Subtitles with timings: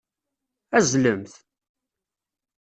[0.77, 1.33] Azzlemt!